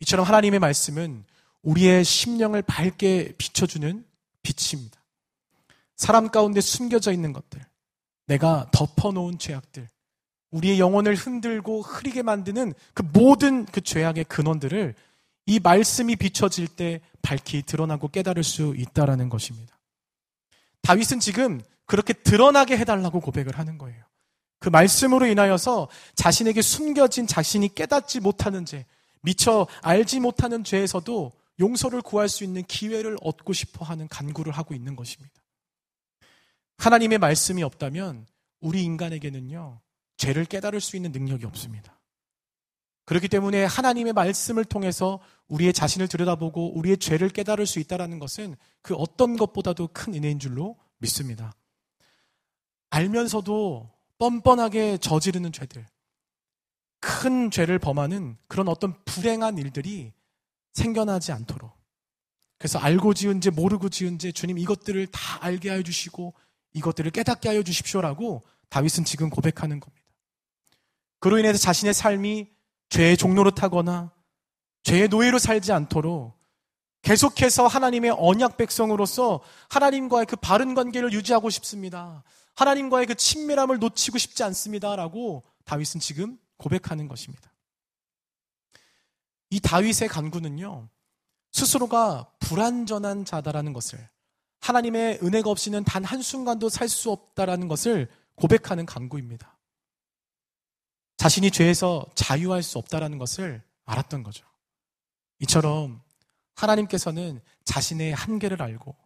[0.00, 1.24] 이처럼 하나님의 말씀은
[1.62, 4.04] 우리의 심령을 밝게 비춰주는
[4.42, 5.00] 빛입니다.
[5.96, 7.64] 사람 가운데 숨겨져 있는 것들,
[8.26, 9.88] 내가 덮어놓은 죄악들,
[10.50, 14.94] 우리의 영혼을 흔들고 흐리게 만드는 그 모든 그 죄악의 근원들을
[15.46, 19.71] 이 말씀이 비춰질 때 밝히 드러나고 깨달을 수 있다라는 것입니다.
[20.82, 24.04] 다윗은 지금 그렇게 드러나게 해달라고 고백을 하는 거예요.
[24.58, 28.86] 그 말씀으로 인하여서 자신에게 숨겨진 자신이 깨닫지 못하는 죄,
[29.22, 34.96] 미처 알지 못하는 죄에서도 용서를 구할 수 있는 기회를 얻고 싶어 하는 간구를 하고 있는
[34.96, 35.34] 것입니다.
[36.78, 38.26] 하나님의 말씀이 없다면
[38.60, 39.80] 우리 인간에게는요,
[40.16, 42.00] 죄를 깨달을 수 있는 능력이 없습니다.
[43.04, 48.94] 그렇기 때문에 하나님의 말씀을 통해서 우리의 자신을 들여다보고 우리의 죄를 깨달을 수 있다는 것은 그
[48.94, 51.54] 어떤 것보다도 큰 은혜인 줄로 믿습니다.
[52.90, 55.86] 알면서도 뻔뻔하게 저지르는 죄들,
[57.00, 60.12] 큰 죄를 범하는 그런 어떤 불행한 일들이
[60.72, 61.76] 생겨나지 않도록.
[62.58, 66.34] 그래서 알고 지은 죄, 모르고 지은 죄, 주님 이것들을 다 알게 하여 주시고
[66.74, 70.06] 이것들을 깨닫게 하여 주십시오라고 다윗은 지금 고백하는 겁니다.
[71.18, 72.50] 그로 인해서 자신의 삶이
[72.88, 74.12] 죄의 종로로 타거나
[74.82, 76.40] 죄의 노예로 살지 않도록
[77.02, 82.22] 계속해서 하나님의 언약 백성으로서 하나님과의 그 바른 관계를 유지하고 싶습니다.
[82.54, 84.94] 하나님과의 그 친밀함을 놓치고 싶지 않습니다.
[84.94, 87.52] 라고 다윗은 지금 고백하는 것입니다.
[89.50, 90.88] 이 다윗의 간구는요,
[91.50, 94.08] 스스로가 불완전한 자다라는 것을,
[94.60, 99.58] 하나님의 은혜가 없이는 단 한순간도 살 수 없다라는 것을 고백하는 간구입니다.
[101.16, 104.46] 자신이 죄에서 자유할 수 없다라는 것을 알았던 거죠.
[105.42, 106.00] 이처럼
[106.54, 108.96] 하나님께서는 자신의 한계를 알고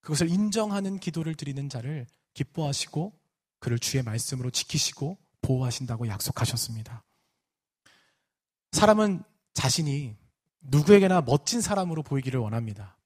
[0.00, 3.12] 그것을 인정하는 기도를 드리는 자를 기뻐하시고
[3.58, 7.02] 그를 주의 말씀으로 지키시고 보호하신다고 약속하셨습니다.
[8.72, 9.22] 사람은
[9.54, 10.16] 자신이
[10.60, 12.96] 누구에게나 멋진 사람으로 보이기를 원합니다.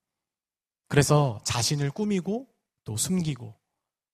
[0.88, 2.48] 그래서 자신을 꾸미고
[2.84, 3.54] 또 숨기고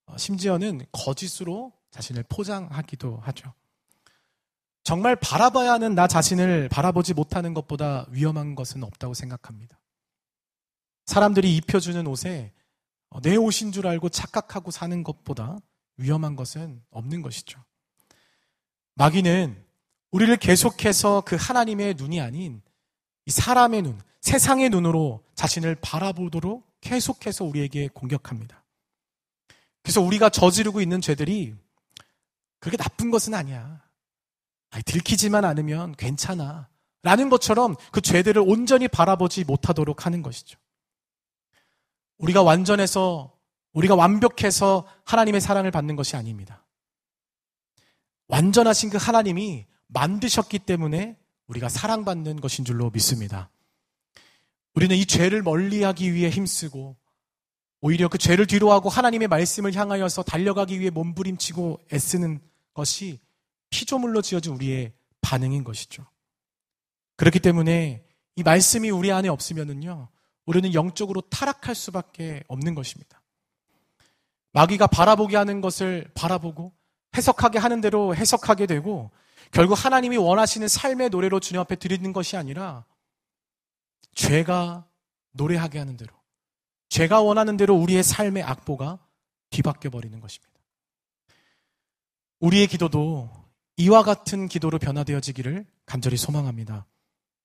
[0.06, 3.54] 어, 심지어는 거짓으로 자신을 포장하기도 하죠.
[4.84, 9.80] 정말 바라봐야 하는 나 자신을 바라보지 못하는 것보다 위험한 것은 없다고 생각합니다.
[11.06, 12.52] 사람들이 입혀주는 옷에
[13.08, 15.58] 어, 내 옷인 줄 알고 착각하고 사는 것보다
[15.96, 17.62] 위험한 것은 없는 것이죠.
[18.94, 19.64] 마귀는
[20.10, 22.62] 우리를 계속해서 그 하나님의 눈이 아닌
[23.26, 28.62] 이 사람의 눈, 세상의 눈으로 자신을 바라보도록 계속해서 우리에게 공격합니다.
[29.82, 31.54] 그래서 우리가 저지르고 있는 죄들이
[32.58, 33.83] 그렇게 나쁜 것은 아니야.
[34.74, 36.68] 아니, 들키지만 않으면 괜찮아.
[37.04, 40.58] 라는 것처럼 그 죄들을 온전히 바라보지 못하도록 하는 것이죠.
[42.18, 43.38] 우리가 완전해서,
[43.72, 46.66] 우리가 완벽해서 하나님의 사랑을 받는 것이 아닙니다.
[48.26, 53.50] 완전하신 그 하나님이 만드셨기 때문에 우리가 사랑받는 것인 줄로 믿습니다.
[54.74, 56.96] 우리는 이 죄를 멀리 하기 위해 힘쓰고
[57.80, 62.40] 오히려 그 죄를 뒤로하고 하나님의 말씀을 향하여서 달려가기 위해 몸부림치고 애쓰는
[62.72, 63.20] 것이
[63.74, 66.06] 피조물로 지어진 우리의 반응인 것이죠.
[67.16, 68.04] 그렇기 때문에
[68.36, 70.08] 이 말씀이 우리 안에 없으면은요,
[70.46, 73.20] 우리는 영적으로 타락할 수밖에 없는 것입니다.
[74.52, 76.72] 마귀가 바라보게 하는 것을 바라보고
[77.16, 79.10] 해석하게 하는 대로 해석하게 되고
[79.50, 82.84] 결국 하나님이 원하시는 삶의 노래로 주님 앞에 드리는 것이 아니라
[84.14, 84.86] 죄가
[85.32, 86.14] 노래하게 하는 대로
[86.90, 89.00] 죄가 원하는 대로 우리의 삶의 악보가
[89.50, 90.52] 뒤바뀌어 버리는 것입니다.
[92.38, 93.43] 우리의 기도도
[93.76, 96.86] 이와 같은 기도로 변화되어지기를 간절히 소망합니다.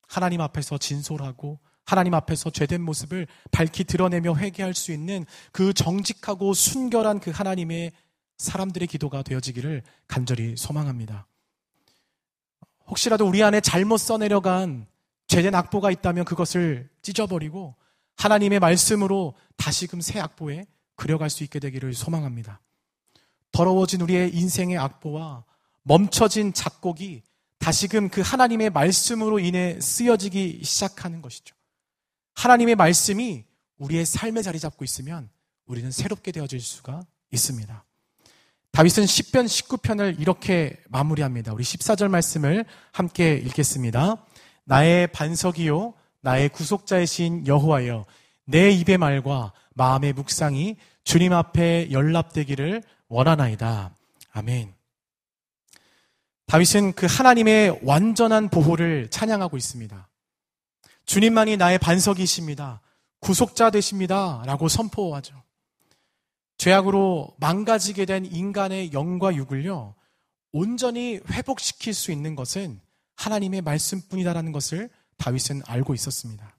[0.08, 7.20] 하나님 앞에서 진솔하고 하나님 앞에서 죄된 모습을 밝히 드러내며 회개할 수 있는 그 정직하고 순결한
[7.20, 7.92] 그 하나님의
[8.38, 11.28] 사람들의 기도가 되어지기를 간절히 소망합니다.
[12.88, 14.88] 혹시라도 우리 안에 잘못 써내려간
[15.28, 17.76] 죄된 악보가 있다면 그것을 찢어버리고
[18.18, 20.66] 하나님의 말씀으로 다시금 새 악보에
[20.96, 22.62] 그려갈 수 있게 되기를 소망합니다.
[23.52, 25.44] 더러워진 우리의 인생의 악보와
[25.90, 27.24] 멈춰진 작곡이
[27.58, 31.56] 다시금 그 하나님의 말씀으로 인해 쓰여지기 시작하는 것이죠.
[32.36, 33.44] 하나님의 말씀이
[33.80, 35.30] 우리의 삶에 자리 잡고 있으면
[35.66, 37.84] 우리는 새롭게 되어질 수가 있습니다.
[38.72, 41.54] 다윗은 10편 19편을 이렇게 마무리합니다.
[41.54, 44.24] 우리 14절 말씀을 함께 읽겠습니다.
[44.66, 48.06] 나의 반석이요 나의 구속자이신 여호와여
[48.46, 53.96] 내 입의 말과 마음의 묵상이 주님 앞에 연락되기를 원하나이다.
[54.32, 54.79] 아멘.
[56.50, 60.10] 다윗은 그 하나님의 완전한 보호를 찬양하고 있습니다.
[61.06, 62.82] 주님만이 나의 반석이십니다.
[63.20, 64.42] 구속자 되십니다.
[64.48, 65.36] 라고 선포하죠.
[66.58, 69.94] 죄악으로 망가지게 된 인간의 영과 육을요,
[70.52, 72.82] 온전히 회복시킬 수 있는 것은
[73.18, 76.58] 하나님의 말씀뿐이다라는 것을 다윗은 알고 있었습니다.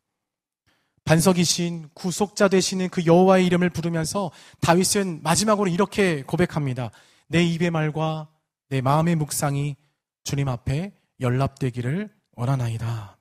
[1.03, 6.93] 반석이신 구속자 되시는 그 여호와의 이름을 부르면서 다윗은 마지막으로 이렇게 고백합니다.
[7.27, 8.29] 내 입의 말과
[8.71, 9.77] 내 마음의 묵상이
[10.25, 13.19] 주님 앞에 연락되기를 원하나이다.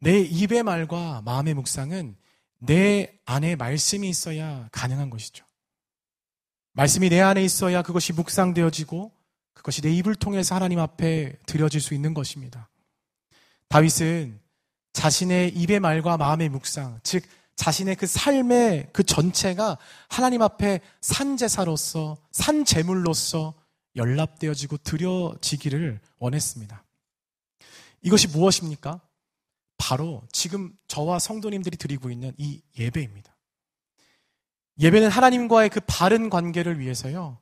[0.00, 2.16] 내 입의 말과 마음의 묵상은
[2.58, 5.44] 내 안에 말씀이 있어야 가능한 것이죠.
[6.72, 9.12] 말씀이 내 안에 있어야 그것이 묵상되어지고
[9.54, 12.68] 그것이 내 입을 통해서 하나님 앞에 드려질 수 있는 것입니다.
[13.68, 14.40] 다윗은
[14.92, 17.22] 자신의 입의 말과 마음의 묵상, 즉
[17.54, 19.78] 자신의 그 삶의 그 전체가
[20.08, 23.61] 하나님 앞에 산제사로서 산제물로서
[23.96, 26.84] 연락되어지고 드려지기를 원했습니다.
[28.02, 29.00] 이것이 무엇입니까?
[29.76, 33.34] 바로 지금 저와 성도님들이 드리고 있는 이 예배입니다.
[34.80, 37.38] 예배는 하나님과의 그 바른 관계를 위해서요.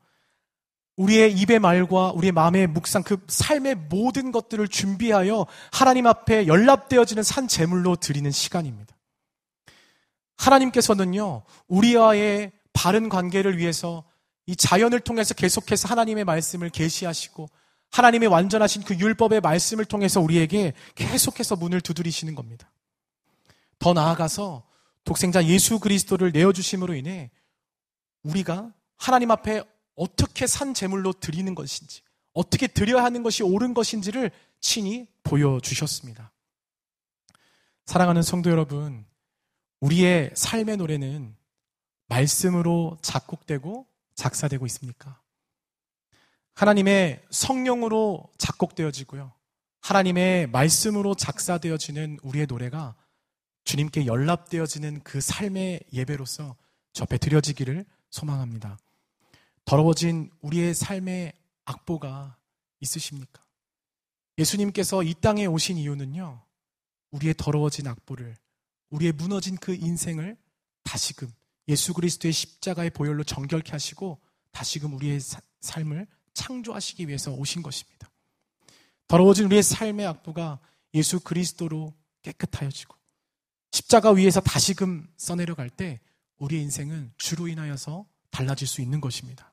[0.96, 7.48] 우리의 입의 말과 우리의 마음의 묵상, 그 삶의 모든 것들을 준비하여 하나님 앞에 연락되어지는 산
[7.48, 8.94] 제물로 드리는 시간입니다.
[10.36, 14.04] 하나님께서는요, 우리와의 바른 관계를 위해서
[14.50, 17.48] 이 자연을 통해서 계속해서 하나님의 말씀을 계시하시고
[17.92, 22.68] 하나님의 완전하신 그 율법의 말씀을 통해서 우리에게 계속해서 문을 두드리시는 겁니다.
[23.78, 24.66] 더 나아가서
[25.04, 27.30] 독생자 예수 그리스도를 내어 주심으로 인해
[28.24, 29.62] 우리가 하나님 앞에
[29.94, 36.32] 어떻게 산 제물로 드리는 것인지, 어떻게 드려야 하는 것이 옳은 것인지를 친히 보여 주셨습니다.
[37.86, 39.06] 사랑하는 성도 여러분,
[39.78, 41.36] 우리의 삶의 노래는
[42.08, 43.89] 말씀으로 작곡되고
[44.20, 45.18] 작사되고 있습니까?
[46.54, 49.32] 하나님의 성령으로 작곡되어지고요.
[49.80, 52.94] 하나님의 말씀으로 작사되어지는 우리의 노래가
[53.64, 56.56] 주님께 연락되어지는 그 삶의 예배로서
[56.92, 58.78] 접해 드려지기를 소망합니다.
[59.64, 61.32] 더러워진 우리의 삶의
[61.64, 62.36] 악보가
[62.80, 63.42] 있으십니까?
[64.36, 66.42] 예수님께서 이 땅에 오신 이유는요,
[67.12, 68.36] 우리의 더러워진 악보를,
[68.90, 70.36] 우리의 무너진 그 인생을
[70.82, 71.30] 다시금
[71.68, 74.20] 예수 그리스도의 십자가의 보혈로 정결케 하시고
[74.52, 78.10] 다시금 우리의 사, 삶을 창조하시기 위해서 오신 것입니다.
[79.06, 80.60] 더러워진 우리의 삶의 악보가
[80.94, 82.96] 예수 그리스도로 깨끗하여지고
[83.72, 86.00] 십자가 위에서 다시금 써내려갈 때
[86.38, 89.52] 우리의 인생은 주로 인하여서 달라질 수 있는 것입니다.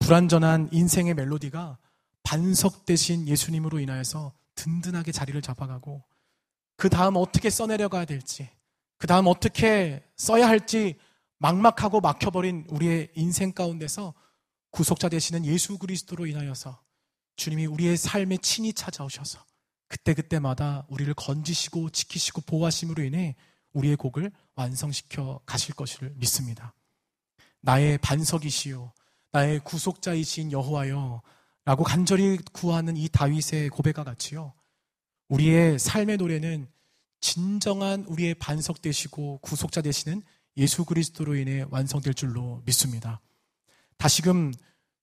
[0.00, 1.78] 불완전한 인생의 멜로디가
[2.22, 6.02] 반석 대신 예수님으로 인하여서 든든하게 자리를 잡아가고
[6.76, 8.50] 그 다음 어떻게 써내려가야 될지
[8.98, 10.96] 그 다음 어떻게 써야 할지
[11.38, 14.14] 막막하고 막혀버린 우리의 인생 가운데서
[14.70, 16.80] 구속자 되시는 예수 그리스도로 인하여서
[17.36, 19.44] 주님이 우리의 삶에 친히 찾아오셔서
[19.88, 23.36] 그때그때마다 우리를 건지시고 지키시고 보호하심으로 인해
[23.72, 26.74] 우리의 곡을 완성시켜 가실 것을 믿습니다.
[27.60, 28.92] 나의 반석이시요
[29.32, 31.22] 나의 구속자이신 여호와여
[31.64, 34.52] 라고 간절히 구하는 이 다윗의 고백과 같이요.
[35.28, 36.68] 우리의 삶의 노래는
[37.24, 40.20] 진정한 우리의 반석 되시고 구속자 되시는
[40.58, 43.22] 예수 그리스도로 인해 완성될 줄로 믿습니다.
[43.96, 44.52] 다시금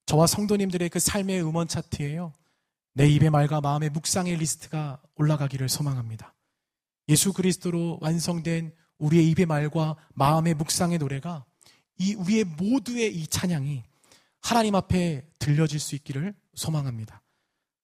[0.05, 2.31] 저와 성도님들의 그 삶의 음원 차트에요.
[2.93, 6.35] 내 입의 말과 마음의 묵상의 리스트가 올라가기를 소망합니다.
[7.09, 11.43] 예수 그리스도로 완성된 우리의 입의 말과 마음의 묵상의 노래가
[11.97, 13.81] 이 위의 모두의 이 찬양이
[14.41, 17.23] 하나님 앞에 들려질 수 있기를 소망합니다.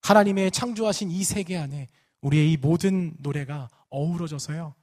[0.01, 1.89] 하나님의 창조하신 이 세계 안에
[2.21, 4.75] 우리의 이 모든 노래가 어우러져서요.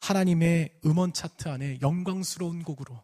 [0.00, 3.02] 하나님의 음원 차트 안에 영광스러운 곡으로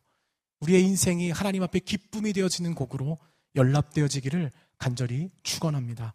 [0.60, 3.18] 우리의 인생이 하나님 앞에 기쁨이 되어지는 곡으로
[3.54, 6.14] 연락되어지기를 간절히 축원합니다.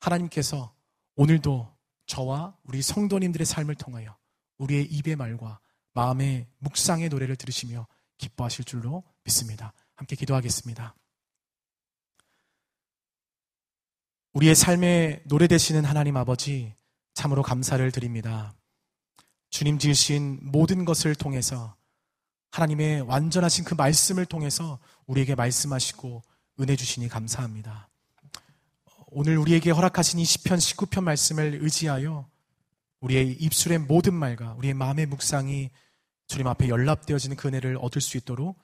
[0.00, 0.74] 하나님께서
[1.16, 1.72] 오늘도
[2.06, 4.16] 저와 우리 성도님들의 삶을 통하여
[4.58, 5.60] 우리의 입의 말과
[5.92, 7.86] 마음의 묵상의 노래를 들으시며
[8.18, 9.72] 기뻐하실 줄로 믿습니다.
[9.94, 10.94] 함께 기도하겠습니다.
[14.32, 16.74] 우리의 삶의 노래 되시는 하나님 아버지
[17.14, 18.54] 참으로 감사를 드립니다.
[19.50, 21.76] 주님 지으신 모든 것을 통해서
[22.50, 26.22] 하나님의 완전하신 그 말씀을 통해서 우리에게 말씀하시고
[26.60, 27.88] 은혜 주시니 감사합니다.
[29.06, 32.28] 오늘 우리에게 허락하신 이 시편 19편 말씀을 의지하여
[33.00, 35.70] 우리의 입술의 모든 말과 우리의 마음의 묵상이
[36.26, 38.58] 주님 앞에 연락되어지는 그 은혜를 얻을 수 있도록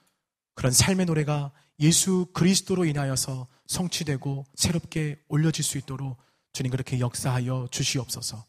[0.55, 6.17] 그런 삶의 노래가 예수 그리스도로 인하여서 성취되고 새롭게 올려질 수 있도록
[6.53, 8.45] 주님 그렇게 역사하여 주시옵소서.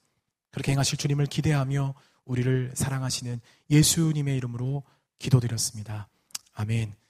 [0.52, 1.94] 그렇게 행하실 주님을 기대하며
[2.26, 3.40] 우리를 사랑하시는
[3.70, 4.84] 예수님의 이름으로
[5.20, 6.10] 기도드렸습니다.
[6.54, 7.01] 아멘.